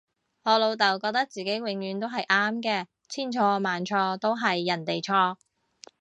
[0.41, 5.35] 我老竇覺得自己永遠都係啱嘅，千錯萬錯都係人哋錯